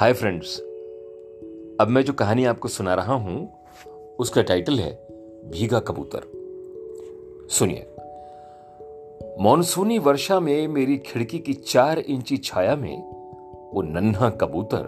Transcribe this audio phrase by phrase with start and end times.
[0.00, 0.58] Hi friends
[1.80, 3.52] अब मैं जो कहानी आपको सुना रहा हूँ,
[4.18, 5.08] उसका टाइटल है
[5.50, 6.20] भीगा कबूतर।
[7.50, 7.86] सुनिए।
[9.40, 13.02] मॉनसूनी वर्षा में मेरी खिड़की की चार इंची छाया में
[13.74, 14.82] वो नन्हा कबूतर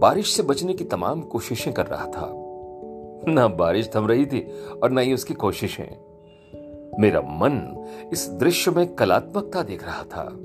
[0.00, 2.28] बारिश से बचने की तमाम कोशिशें कर रहा था।
[3.32, 4.46] ना बारिश थम रही थी
[4.82, 5.96] और ना ही उसकी कोशिशें।
[7.00, 10.38] मेरा मन इस दृश्य में कलात्मकता देख रहा था।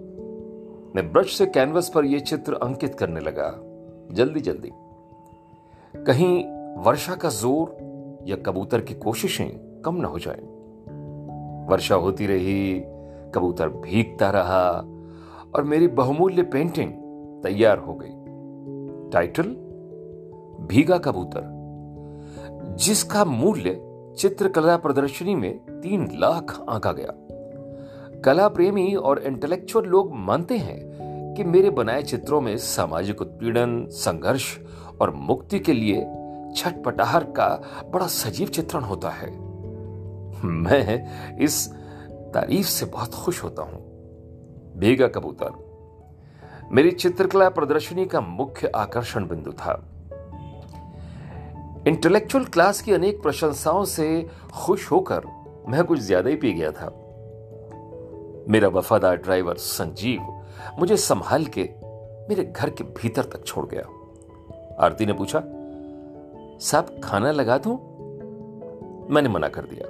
[0.95, 3.66] मैं ब्रश से कैनवस पर यह चित्र अंकित करने लगा।
[4.11, 4.71] जल्दी जल्दी।
[6.03, 6.45] कहीं
[6.83, 7.77] वर्षा का ज़ोर
[8.27, 10.41] या कबूतर की कोशिशें कम ना हो जाए।
[11.69, 12.79] वर्षा होती रही,
[13.35, 14.69] कबूतर भीगता रहा
[15.55, 16.91] और मेरी बहुमूल्य पेंटिंग
[17.43, 19.43] तैयार हो गई। टाइटल
[20.67, 21.55] भीगा कबूतर,
[22.79, 23.81] जिसका मूल्य
[24.17, 27.13] चित्रकला प्रदर्शनी में तीन लाख आंका गया।
[28.21, 30.79] कला प्रेमी और इंटेलेक्चुअल लोग मानते हैं
[31.37, 34.45] कि मेरे बनाए चित्रों में सामाजिक उत्पीड़न, संघर्ष
[35.01, 36.01] और मुक्ति के लिए
[36.55, 37.47] छटपटाहर का
[37.85, 39.29] बड़ा सजीव चित्रण होता है।
[40.43, 41.67] मैं इस
[42.33, 43.81] तारीफ़ से बहुत खुश होता हूँ।
[44.77, 45.51] बेगा कबूतर,
[46.71, 49.81] मेरी चित्रकला प्रदर्शनी का मुख्य आकर्षण बिंदु था।
[51.87, 54.07] इंटेलेक्चुअल क्लास की अनेक प्रशंसाओं से
[54.53, 55.25] खुश होकर
[55.69, 56.87] मैं कुछ ज़्यादा ही पी गया था।
[58.49, 60.43] मेरा वफादार ड्राइवर संजीव
[60.79, 61.69] मुझे संभाल के
[62.29, 63.81] मेरे घर के भीतर तक छोड़ गया।
[64.85, 65.39] आरती ने पूछा,
[66.59, 67.73] साहब, खाना लगा दू?
[69.13, 69.87] मैंने मना कर दिया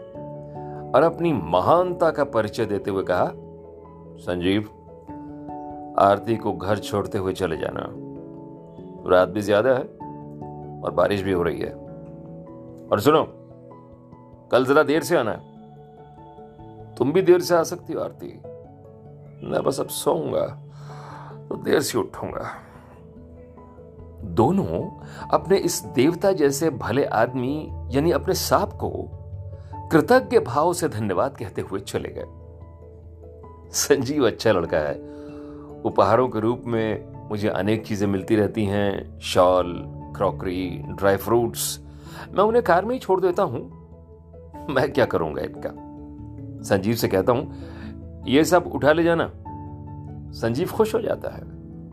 [0.96, 3.32] और अपनी महानता का परिचय देते हुए कहा,
[4.18, 4.62] संजीव,
[6.00, 7.90] आरती को घर छोड़ते हुए चले जाना।
[9.10, 9.84] रात भी ज़्यादा है
[10.82, 11.72] और बारिश भी हो रही है।
[12.92, 13.28] और सुनो,
[14.52, 15.56] कल जरा देर से आना। है
[16.96, 18.42] तुम भी देर से आ सकती हो, आरती।
[19.44, 20.46] मैं बस अब सोऊँगा
[21.50, 22.52] तो देर से उठूँगा।
[24.24, 28.90] दोनों अपने इस देवता जैसे भले आदमी, यानी अपने सांप को
[29.92, 32.26] कृतज्ञ भाव से धन्यवाद कहते हुए चले गए।
[33.72, 34.96] संजीव अच्छा लड़का है।
[35.82, 39.84] उपहारों के रूप में मुझे अनेक चीज़ें मिलती रहती हैं, शॉल,
[40.16, 41.80] क्रॉकरी, ड्राई फ्रूट्स।
[42.32, 43.60] मैं उन्हें कार में ही छोड़ देता हूँ।
[44.70, 45.70] मैं क्या करूँगा इनका?
[46.64, 47.54] संजीव से कहता हूँ
[48.26, 49.32] ये सब उठा ले जाना।
[50.34, 51.42] संजीव खुश हो जाता है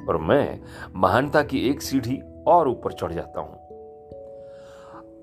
[0.09, 0.61] और मैं
[0.97, 3.63] महानता की एक सीढ़ी और ऊपर चढ़ जाता हूँ।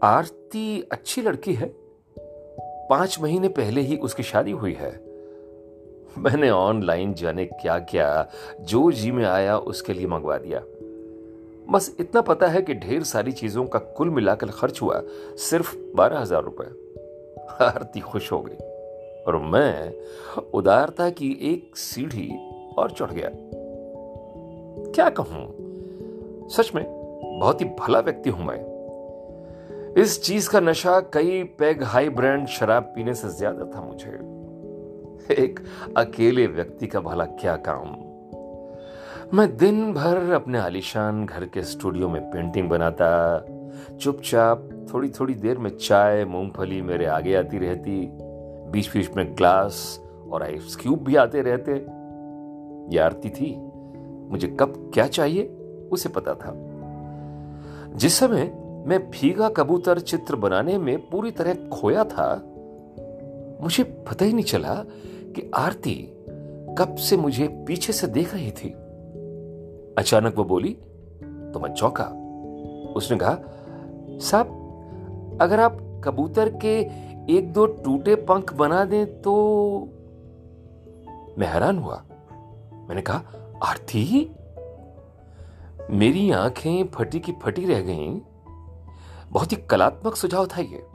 [0.03, 1.72] आरती अच्छी लड़की है।
[2.89, 4.91] पाँच महीने पहले ही उसकी शादी हुई है।
[6.17, 8.28] मैंने ऑनलाइन जाने क्या क्या
[8.62, 10.59] जो जी में आया उसके लिए मंगवा दिया।
[11.72, 15.01] बस इतना पता है कि ढेर सारी चीज़ों का कुल मिलाकर खर्च हुआ
[15.38, 16.66] सिर्फ़ बारह हज़ार रुपए।
[17.66, 18.71] आरती खुश हो गई।
[19.28, 19.94] और मैं
[20.54, 22.30] उदारता की एक सीढ़ी
[22.78, 23.30] और चढ़ गया।
[24.96, 25.46] क्या कहूँ?
[26.50, 26.86] सच में
[27.40, 28.72] बहुत ही भला व्यक्ति हूँ मैं।
[29.94, 34.31] इस चीज़ का नशा कई पैग हाई ब्रांड शराब पीने से ज़्यादा था मुझे।
[35.44, 35.60] एक
[35.98, 37.88] अकेले व्यक्ति का भला क्या काम?
[39.38, 43.40] मैं दिन भर अपने आलिशान घर के स्टूडियो में पेंटिंग बनाता,
[43.98, 48.10] चुपचाप थोड़ी थोड़ी देर में चाय, मूंगफली मेरे आगे आती रहती
[48.72, 50.02] बीच बीच में ग्लास
[50.32, 51.72] और आइस क्यूब भी आते रहते।
[52.96, 53.72] ये आरती थी।
[54.32, 55.44] मुझे कब क्या चाहिए,
[55.92, 56.54] उसे पता था।
[57.96, 62.44] जिस समय मैं भीगा कबूतर चित्र बनाने में पूरी तरह खोया था,
[63.62, 64.86] मुझे पता ही नहीं चला
[65.36, 66.26] कि आरती
[66.78, 68.70] कब से मुझे पीछे से देख रही थी।
[69.98, 70.78] अचानक वो बोली
[71.24, 72.06] तो मैं चौंका।
[72.96, 73.38] उसने कहा,
[74.22, 74.48] साहब,
[75.42, 76.84] अगर आप कबूतर के
[77.31, 79.34] एक दो टूटे पंख बना दें तो
[81.38, 82.03] मैं हैरान हुआ।
[82.74, 83.24] मैंने कहा,
[83.64, 84.31] आरती?
[85.90, 88.22] मेरी आँखें फटी की फटी रह गईं।
[89.30, 90.88] बहुत ही कलात्मक सुझाव था ये।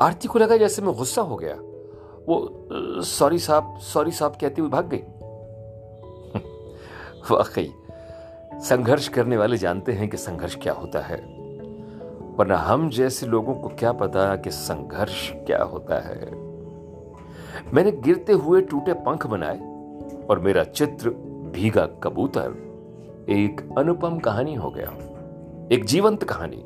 [0.00, 1.58] आरती को लगा जैसे मैं गुस्सा हो गया।
[2.28, 2.68] वो,
[3.02, 4.98] सॉरी साहब सॉरी साहब कहती हुई भाग गई।
[7.30, 7.72] वाकई,
[8.60, 11.41] संघर्ष करने वाले जानते हैं कि संघर्ष क्या होता है।
[12.36, 16.30] वरना हम जैसे लोगों को क्या पता कि संघर्ष क्या होता है।
[17.74, 19.58] मैंने गिरते हुए टूटे पंख बनाए
[20.26, 21.10] और मेरा चित्र
[21.52, 22.72] भीगा कबूतर।
[23.28, 24.88] एक अनुपम कहानी हो गया।
[25.72, 26.64] एक जीवंत कहानी।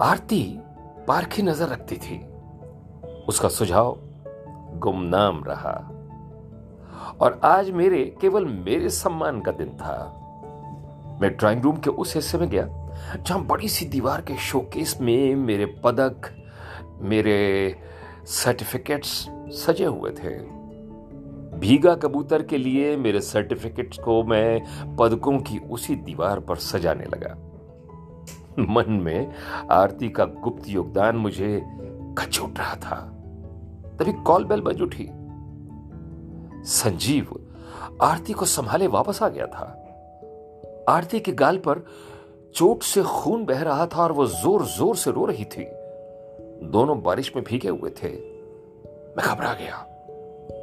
[0.00, 0.60] आरती
[1.08, 2.26] पारखी नज़र रखती थी।
[3.28, 3.98] उसका सुझाव
[4.78, 5.88] गुमनाम रहा।
[7.20, 10.18] और आज मेरे केवल मेरे सम्मान का दिन था।
[11.22, 12.81] मैं ड्राइंग रूम के उस हिस्से में गया।
[13.26, 16.30] जहाँ बड़ी सी दीवार के शोकेस में मेरे पदक,
[17.02, 17.76] मेरे
[18.24, 20.62] सर्टिफिकेट्स सजे हुए थे।
[21.58, 24.62] भीगा कबूतर के लिए मेरे सर्टिफिकेट को मैं
[24.96, 27.48] पदकों की उसी दीवार पर सजाने लगा।
[28.58, 29.32] मन में
[29.70, 31.62] आरती का गुप्त योगदान मुझे
[32.18, 32.96] खचोट रहा था।
[33.98, 35.08] तभी कॉल बेल बज उठी।
[36.64, 37.48] संजीव
[38.02, 39.78] आरती को संभाले वापस आ गया था।
[40.88, 41.86] आरती के गाल पर
[42.54, 45.66] चोट से खून बह रहा था और वो ज़ोर ज़ोर से रो रही थी।
[46.70, 48.08] दोनों बारिश में भीगे हुए थे।
[49.16, 49.86] मैं घबरा गया।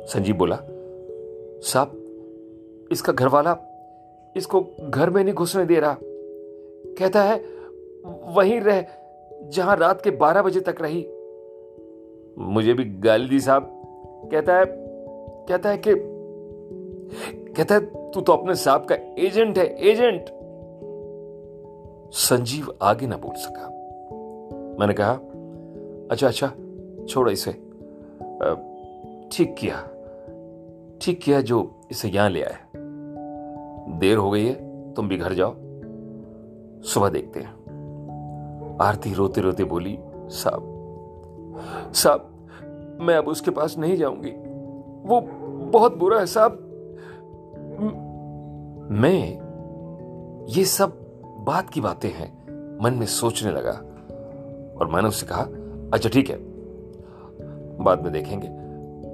[0.05, 0.59] संजीव बोला,
[1.63, 1.95] साहब,
[2.91, 3.57] इसका घरवाला
[4.35, 5.97] इसको घर में नहीं घुसने दे रहा।
[6.99, 7.37] कहता है,
[8.27, 8.85] वहीं रह,
[9.43, 11.01] जहाँ रात के बारह बजे तक रही।
[12.37, 13.71] मुझे भी गाली दी साहब।
[14.31, 15.93] कहता है कहता है कि,
[17.53, 20.29] कहता है, तू तो अपने साहब का एजेंट है, एजेंट।
[22.11, 23.67] संजीव आगे ना बोल सका।
[24.79, 25.13] मैंने कहा
[26.11, 26.47] अच्छा अच्छा
[27.09, 27.51] छोड़ो इसे।
[29.31, 29.81] ठीक किया।
[31.01, 31.59] ठीक किया जो
[31.91, 32.57] इसे यहाँ ले आए
[33.99, 34.53] देर हो गई है,
[34.93, 35.53] तुम भी घर जाओ।
[36.83, 39.97] सुबह देखते हैं। आरती रोते रोते बोली,
[40.29, 40.75] साहब
[41.95, 42.29] साहब,
[43.01, 44.31] मैं अब उसके पास नहीं जाऊँगी।
[45.09, 45.19] वो
[45.71, 46.57] बहुत बुरा है, साहब।
[48.91, 50.97] मैं ये सब
[51.43, 52.29] बात की बातें हैं
[52.83, 53.71] मन में सोचने लगा
[54.79, 55.41] और मैंने उससे कहा
[55.93, 56.37] अच्छा ठीक है
[57.83, 58.47] बाद में देखेंगे।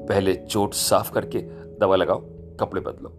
[0.06, 1.40] पहले चोट साफ़ करके
[1.80, 2.24] दवा लगाओ
[2.60, 3.12] कपड़े बदलो।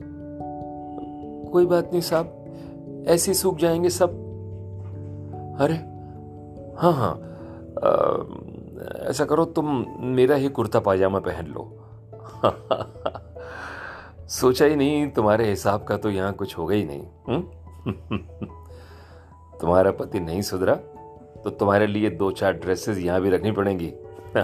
[1.50, 4.10] कोई बात नहीं साहब ऐसे सूख जाएँगे सब।
[5.60, 5.74] अरे
[6.78, 7.12] हाँ हाँ
[7.84, 11.72] आ, ऐसा करो तुम मेरा ही कुर्ता पाजामा पहन लो।
[14.28, 17.42] सोचा ही नहीं तुम्हारे हिसाब का तो यहाँ कुछ होगा ही नहीं हम्म?
[19.60, 20.74] तुम्हारा पति नहीं सुधरा
[21.44, 23.88] तो तुम्हारे लिए दो चार ड्रेसेस यहाँ भी रखनी पड़ेंगी।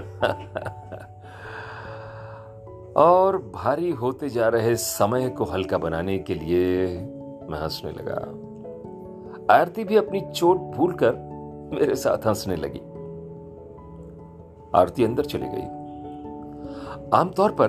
[2.96, 6.86] और भारी होते जा रहे समय को हल्का बनाने के लिए
[7.50, 11.12] मैं हंसने लगा। आरती भी अपनी चोट भूलकर
[11.72, 12.80] मेरे साथ हंसने लगी।
[14.74, 15.66] आरती अंदर चली गई।
[17.18, 17.68] आमतौर पर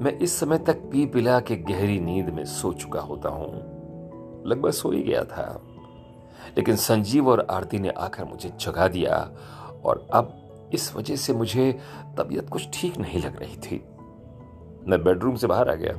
[0.00, 3.52] मैं इस समय तक पी पिला के गहरी नींद में सो चुका होता हूँ।
[4.46, 5.62] लगभग सो ही गया था।
[6.56, 9.16] लेकिन संजीव और आरती ने आकर मुझे जगा दिया
[9.84, 10.40] और अब
[10.74, 11.70] इस वजह से मुझे
[12.18, 13.76] तबीयत कुछ ठीक नहीं लग रही थी।
[14.88, 15.94] मैं बेडरूम से बाहर आ गया।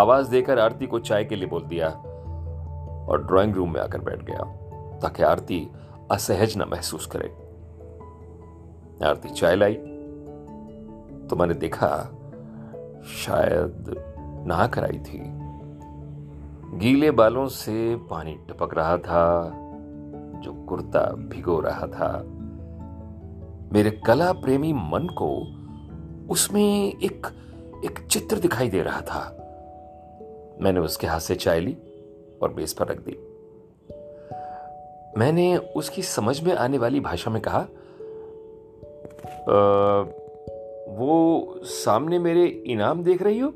[0.00, 1.88] आवाज़ देकर आरती को चाय के लिए बोल दिया
[3.08, 4.44] और ड्राइंग रूम में आकर बैठ गया,
[5.02, 5.68] ताकि आरती
[6.10, 7.28] असहज ना महसूस करे।
[9.06, 9.74] आरती चाय लाई
[11.26, 11.88] तो मैंने देखा
[13.16, 13.94] शायद
[14.46, 15.45] नहा कर आई थी।
[16.76, 19.52] गीले बालों से पानी टपक रहा था
[20.40, 22.22] जो कुर्ता भिगो रहा था।
[23.72, 25.28] मेरे कला प्रेमी मन को
[26.32, 27.26] उसमें एक
[27.84, 29.30] एक चित्र दिखाई दे रहा था।
[30.60, 31.76] मैंने उसके हाथ से चाय ली
[32.42, 33.18] और बेस पर रख दी।
[35.18, 37.66] मैंने उसकी समझ में आने वाली भाषा में कहा
[39.48, 40.00] आ,
[40.96, 43.52] वो सामने मेरे इनाम देख रही हो?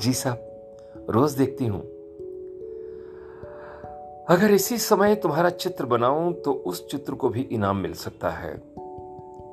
[0.00, 0.49] जी साहब।
[1.10, 1.80] रोज देखती हूँ।
[4.28, 8.54] अगर इसी समय तुम्हारा चित्र बनाऊँ तो उस चित्र को भी इनाम मिल सकता है।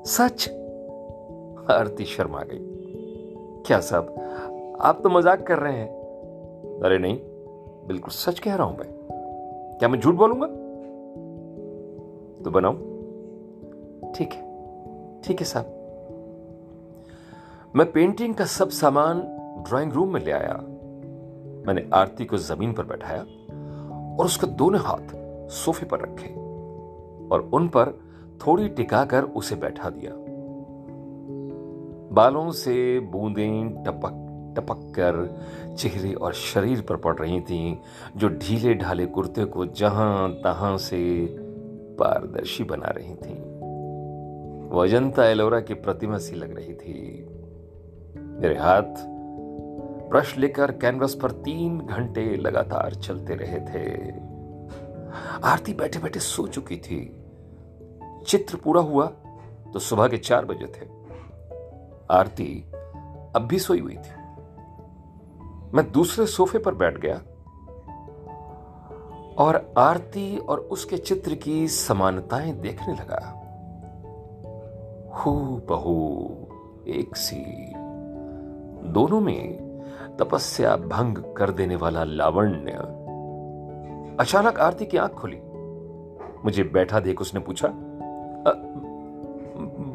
[0.05, 0.49] सच?
[1.71, 2.59] आरती शर्मा गई।
[3.67, 4.13] क्या साहब,
[4.81, 7.17] आप तो मज़ाक कर रहे हैं। अरे नहीं,
[7.87, 8.89] बिल्कुल सच कह रहा हूँ मैं।
[9.79, 10.47] क्या मैं झूठ बोलूँगा?
[12.43, 12.73] तो बनाओ
[14.13, 15.73] ठीक है ठीक है साहब।
[17.75, 19.21] मैं पेंटिंग का सब सामान
[19.69, 20.63] ड्राइंग रूम में ले आया।
[21.67, 23.21] मैंने आरती को ज़मीन पर बैठाया
[24.19, 25.15] और उसके दोनों हाथ
[25.49, 26.33] सोफे पर रखे
[27.31, 27.99] और उन पर
[28.47, 30.11] थोड़ी टिकाकर उसे बैठा दिया।
[32.15, 34.23] बालों से बूंदें टपक
[34.57, 35.41] टपक कर
[35.75, 37.77] चेहरे और शरीर पर पड़ रही थीं,
[38.17, 41.27] जो ढीले ढाले कुर्ते को जहाँ तहां से
[41.99, 43.57] पारदर्शी बना रही थीं।
[44.69, 47.27] वो अजंता एलोरा की प्रतिमा सी लग रही थी।
[48.17, 49.16] मेरे हाथ
[50.09, 54.11] ब्रश लेकर कैनवस पर तीन घंटे लगातार चलते रहे थे।
[55.43, 57.23] आरती बैठे बैठे सो चुकी थी।
[58.27, 59.05] चित्र पूरा हुआ
[59.73, 60.89] तो सुबह के चार बजे थे।
[62.11, 62.71] आरती
[63.35, 64.15] अब भी सोई हुई थी।
[65.73, 67.15] मैं दूसरे सोफे पर बैठ गया
[69.43, 73.33] और आरती और उसके चित्र की समानताएँ देखने लगा।
[75.15, 75.31] हु
[75.69, 76.31] बहू
[76.87, 77.73] एक सी।
[78.89, 79.66] दोनों में
[80.19, 82.71] तपस्या भंग कर देने वाला लावण्य।
[84.19, 85.39] अचानक आरती की आँख खुली।
[86.45, 87.67] मुझे बैठा देख उसने पूछा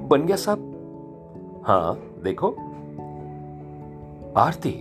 [0.08, 1.62] बन गया साहब?
[1.66, 2.50] हाँ देखो।
[4.36, 4.72] आरती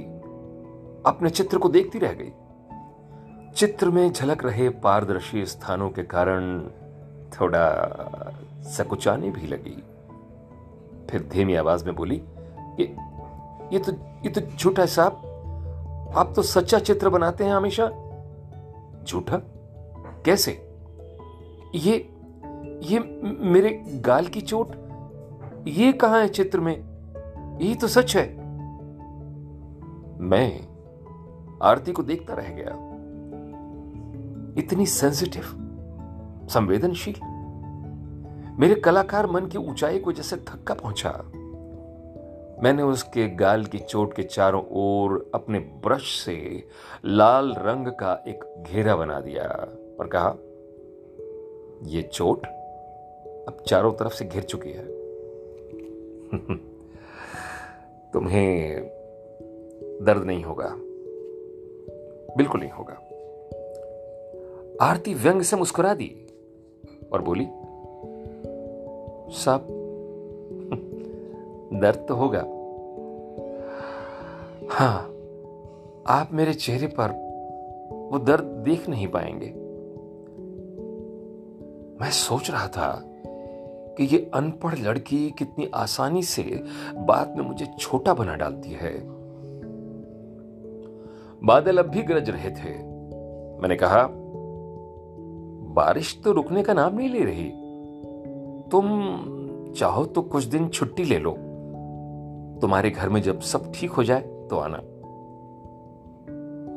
[1.05, 2.31] अपने चित्र को देखती रह गई।
[3.55, 6.61] चित्र में झलक रहे पारदर्शी स्थानों के कारण
[7.31, 7.63] थोड़ा
[8.63, 9.83] सकुचाने भी लगी।
[11.09, 12.21] फिर धीमी आवाज़ में बोली,
[12.79, 12.95] ये
[13.73, 13.91] ये तो
[14.23, 15.21] ये तो झूठा साहब।
[16.15, 17.87] आप तो सच्चा चित्र बनाते हैं हमेशा।
[19.03, 19.37] झूठा?
[20.25, 20.51] कैसे?
[21.75, 21.93] ये
[22.83, 22.99] ये
[23.39, 24.71] मेरे गाल की चोट,
[25.67, 26.77] ये कहाँ है चित्र में?
[27.61, 28.27] यही तो सच है।
[30.19, 30.67] मैं
[31.63, 32.71] आरती को देखता रह गया।
[34.61, 35.43] इतनी सेंसिटिव
[36.49, 37.15] संवेदनशील।
[38.59, 41.31] मेरे कलाकार मन की ऊंचाई को जैसे धक्का पहुँचा।
[42.63, 46.63] मैंने उसके गाल की चोट के चारों ओर अपने ब्रश से
[47.05, 49.43] लाल रंग का एक घेरा बना दिया
[49.99, 50.37] और कहा
[51.83, 52.45] यह चोट
[53.47, 54.85] अब चारों तरफ़ से घिर चुकी है।
[58.13, 58.81] तुम्हें
[60.01, 60.75] दर्द नहीं होगा।
[62.37, 62.93] बिल्कुल नहीं होगा।
[64.81, 66.27] आरती व्यंग से मुस्कुरा दी
[67.13, 67.47] और बोली,
[69.37, 69.80] साहब
[71.73, 72.39] दर्द तो होगा।
[74.71, 75.01] हाँ,
[76.07, 77.11] आप मेरे चेहरे पर
[78.11, 79.53] वो दर्द देख नहीं पाएँगे।
[82.01, 83.03] मैं सोच रहा था
[83.97, 86.63] कि ये अनपढ़ लड़की कितनी आसानी से
[86.95, 88.93] बात में मुझे छोटा बना डालती है।
[91.43, 92.77] बादल अब भी गरज रहे थे।
[93.61, 94.07] मैंने कहा,
[95.73, 97.49] बारिश तो रुकने का नाम नहीं ले रही।
[98.69, 98.87] तुम
[99.77, 101.37] चाहो तो कुछ दिन छुट्टी ले लो।
[102.61, 104.77] तुम्हारे घर में जब सब ठीक हो जाए तो आना।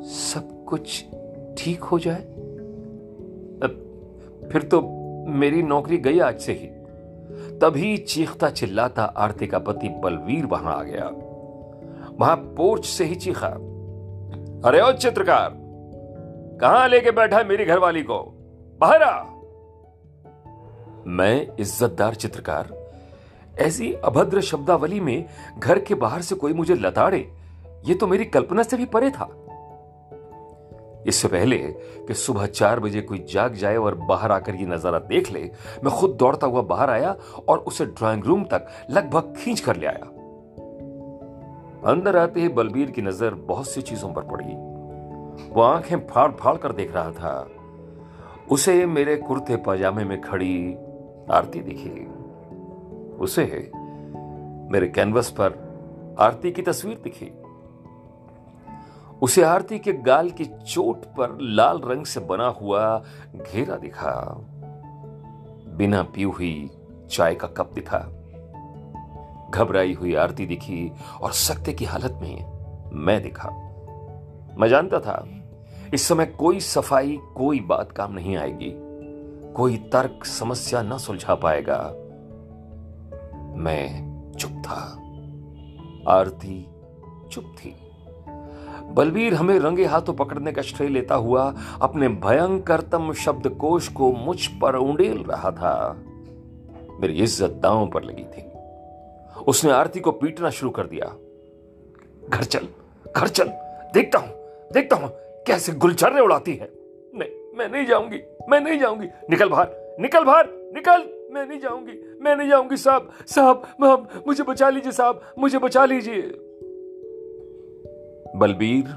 [0.09, 1.05] सब कुछ
[1.59, 2.23] ठीक हो जाए?
[4.49, 4.81] फिर तो
[5.31, 6.67] मेरी नौकरी गई आज से ही।
[7.59, 11.11] तभी चीखता चिल्लाता आरती का पति बलवीर वहाँ आ गया।
[12.19, 13.49] वहाँ पोर्च से ही चीखा,
[14.69, 15.51] अरे ओ चित्रकार,
[16.61, 18.23] कहाँ लेके बैठा है मेरी घरवाली को?
[18.81, 19.23] बाहर आ!
[21.07, 22.84] मैं इज्जतदार चित्रकार
[23.59, 25.25] ऐसी अभद्र शब्दावली में
[25.59, 27.19] घर के बाहर से कोई मुझे लताड़े,
[27.85, 29.29] ये तो मेरी कल्पना से भी परे था।
[31.07, 31.57] इससे पहले
[32.09, 35.41] कि सुबह चार बजे कोई जाग जाए और बाहर आकर ये नज़ारा देख ले,
[35.85, 37.17] मैं खुद दौड़ता हुआ बाहर आया
[37.49, 40.11] और उसे ड्राइंग रूम तक लगभग खींच कर ले आया।
[41.91, 44.55] अंदर आते ही बलबीर की नज़र बहुत सी चीज़ों पर पड़ी।
[45.55, 47.49] वो आँखें फाड़ फाड़ कर देख रहा था।
[48.51, 50.75] उसे मेरे कुर्ते पजामे में खड़ी
[51.31, 52.07] आरती दिखी।
[53.21, 53.71] उसे
[54.71, 55.65] मेरे कैनवस पर
[56.21, 57.33] आरती की तस्वीर दिखी।
[59.23, 63.03] उसे आरती के गाल की चोट पर लाल रंग से बना हुआ
[63.53, 64.37] घेरा दिखा।
[65.77, 66.71] बिना पी हुई
[67.11, 67.99] चाय का कप दिखा।
[69.51, 72.55] घबराई हुई आरती दिखी और सकते की हालत में
[72.93, 73.49] मैं दिखा।
[74.59, 75.29] मैं जानता था,
[75.95, 78.73] इस समय कोई सफ़ाई, कोई बात काम नहीं आएगी।
[79.53, 81.95] कोई तर्क, समस्या न सुलझा पाएगा।
[83.57, 84.81] मैं चुप था।
[86.09, 86.63] आरती
[87.33, 87.75] चुप थी।
[88.95, 91.43] बलबीर हमें रंगे हाथों पकड़ने का श्रेय लेता हुआ
[91.83, 95.75] अपने भयंकरतम शब्दकोश को मुझ पर उंडेल रहा था।
[97.01, 98.43] मेरी इज़्ज़त दांव पर लगी थी।
[99.43, 101.07] उसने आरती को पीटना शुरू कर दिया।
[102.29, 102.69] घर चल
[103.17, 103.49] घर चल,
[103.95, 104.29] देखता हूँ
[104.73, 105.09] देखता हूँ,
[105.47, 106.69] कैसे गुलचर्रे उड़ाती है।
[107.15, 111.93] नहीं, मैं नहीं जाऊँगी, मैं नहीं जाऊँगी। निकल बाहर निकल बाहर, निकल। मैं नहीं जाऊँगी,
[112.21, 116.23] मैं नहीं जाऊँगी साहब। साहब मुझे बचा लीजिए साहब, मुझे बचा लीजिए।
[118.37, 118.95] बलबीर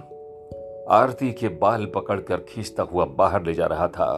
[0.91, 4.09] आरती के बाल पकड़कर खींचता हुआ बाहर ले जा रहा था।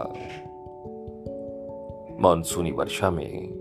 [2.20, 3.58] मानसूनी वर्षा में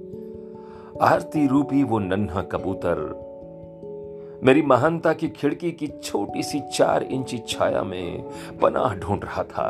[1.03, 2.99] आरती रूपी वो नन्हा कबूतर
[4.45, 8.23] मेरी महानता की खिड़की की छोटी सी चार इंची छाया में
[8.63, 9.69] पनाह ढूंढ रहा था।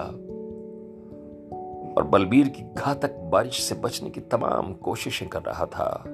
[2.11, 6.05] बलबीर की घातक बारिश से बचने की तमाम कोशिशें कर रहा था।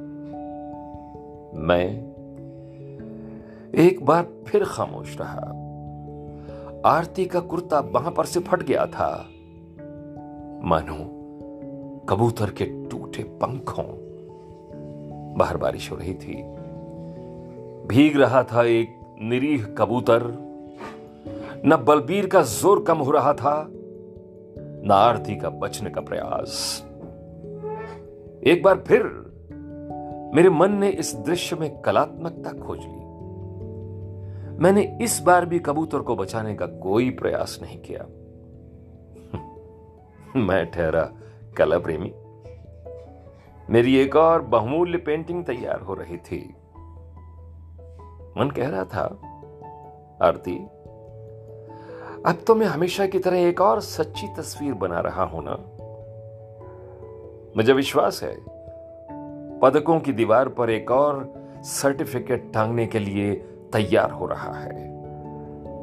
[1.56, 1.86] मैं
[3.74, 5.60] एक बार फिर खामोश रहा।
[6.86, 9.28] आरती का कुर्ता वहाँ पर से फट गया था।
[10.64, 11.10] मानो
[12.08, 13.84] कबूतर के टूटे पंखों।
[15.34, 16.42] बाहर बारिश हो रही थी।
[17.88, 20.22] भीग रहा था एक निरीह कबूतर।
[21.66, 23.70] न बलबीर का ज़ोर कम हो रहा था
[24.84, 26.82] न आरती का बचने का प्रयास।
[28.44, 29.02] एक बार फिर
[30.34, 33.04] मेरे मन ने इस दृश्य में कलात्मकता खोज ली।
[34.58, 38.06] मैंने इस बार भी कबूतर को बचाने का कोई प्रयास नहीं किया।
[40.40, 41.12] मैं ठहरा
[41.56, 42.12] कला प्रेमी।
[43.70, 46.54] मेरी एक और बहुमूल्य पेंटिंग तैयार हो रही थी।
[48.38, 49.04] मन कह रहा था,
[50.22, 50.66] आरती
[52.26, 55.52] अब तो मैं हमेशा की तरह एक और सच्ची तस्वीर बना रहा हूँ ना?
[57.56, 58.36] मुझे विश्वास है,
[59.60, 63.34] पदकों की दीवार पर एक और सर्टिफिकेट टांगने के लिए
[63.72, 64.90] तैयार हो रहा है।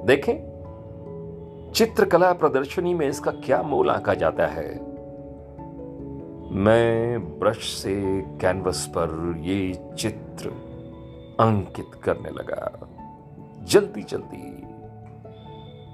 [0.06, 4.80] देखें, चित्रकला प्रदर्शनी में इसका क्या मोल आंका जाता है?
[6.52, 10.50] मैं ब्रश से कैनवस पर ये चित्र
[11.40, 12.90] अंकित करने लगा।
[13.64, 14.68] जल्दी जल्दी।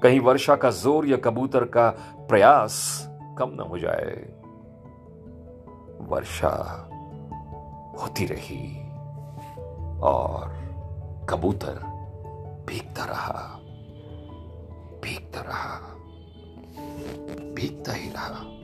[0.03, 1.89] कहीं वर्षा का ज़ोर या कबूतर का
[2.29, 3.07] प्रयास
[3.39, 4.15] कम न हो जाए।
[6.07, 6.49] वर्षा
[8.01, 8.63] होती रही
[10.01, 10.55] और
[11.29, 11.79] कबूतर
[12.67, 13.59] भीगता रहा
[15.03, 15.75] भीगता रहा,
[17.55, 18.56] भीगता ही रहा।